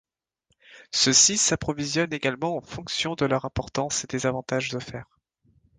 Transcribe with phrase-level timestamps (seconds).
[0.89, 5.19] Ceux-ci s’approvisionnent également en fonction de leur importance et des avantages offerts.